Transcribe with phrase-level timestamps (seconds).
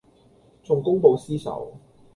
[0.63, 1.73] 仲公報私仇